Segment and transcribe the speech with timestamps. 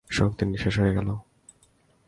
[0.09, 1.09] শক্তি নিঃশেষ হয়ে গেল।